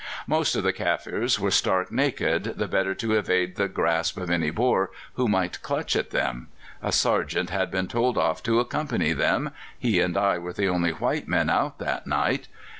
"Most 0.25 0.55
of 0.55 0.63
the 0.63 0.73
Kaffirs 0.73 1.39
were 1.39 1.51
stark 1.51 1.91
naked, 1.91 2.55
the 2.57 2.67
better 2.67 2.95
to 2.95 3.13
evade 3.13 3.55
the 3.55 3.67
grasp 3.67 4.17
of 4.17 4.31
any 4.31 4.49
Boer 4.49 4.89
who 5.13 5.27
might 5.27 5.61
clutch 5.61 5.95
at 5.95 6.09
them. 6.09 6.47
A 6.81 6.91
sergeant 6.91 7.51
had 7.51 7.69
been 7.69 7.87
told 7.87 8.17
off 8.17 8.41
to 8.41 8.59
accompany 8.59 9.13
them; 9.13 9.51
he 9.77 9.99
and 9.99 10.17
I 10.17 10.39
were 10.39 10.53
the 10.53 10.67
only 10.69 10.89
white 10.93 11.27
men 11.27 11.51
out 11.51 11.77
that 11.77 12.07
night. 12.07 12.47